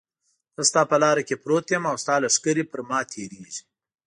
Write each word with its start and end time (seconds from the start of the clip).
زه 0.55 0.63
ستا 0.69 0.81
په 0.91 0.97
لاره 1.03 1.21
کې 1.27 1.41
پروت 1.43 1.67
یم 1.73 1.83
او 1.91 1.95
ستا 2.03 2.15
لښکرې 2.23 2.63
پر 2.71 2.79
ما 2.89 2.99
تېرېږي. 3.13 3.61